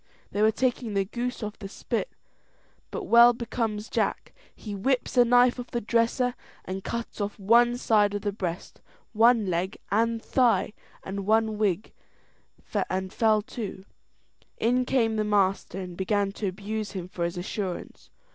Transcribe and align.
They 0.31 0.41
were 0.41 0.49
taking 0.49 0.95
the 0.95 1.05
goose 1.05 1.43
off 1.43 1.59
the 1.59 1.69
spit, 1.69 2.09
but 2.89 3.03
well 3.03 3.33
becomes 3.33 3.87
Jack 3.87 4.33
he 4.55 4.73
whips 4.73 5.15
a 5.15 5.23
knife 5.23 5.59
off 5.59 5.69
the 5.69 5.79
dresser, 5.79 6.33
and 6.65 6.83
cuts 6.83 7.21
off 7.21 7.37
one 7.37 7.77
side 7.77 8.15
of 8.15 8.23
the 8.23 8.31
breast, 8.31 8.81
one 9.13 9.45
leg 9.45 9.77
and 9.91 10.19
thigh, 10.19 10.73
and 11.03 11.27
one 11.27 11.59
wing, 11.59 11.83
and 12.89 13.13
fell 13.13 13.43
to. 13.43 13.83
In 14.57 14.85
came 14.85 15.17
the 15.17 15.23
master, 15.23 15.79
and 15.79 15.95
began 15.95 16.31
to 16.31 16.47
abuse 16.47 16.93
him 16.93 17.07
for 17.07 17.23
his 17.23 17.37
assurance. 17.37 18.09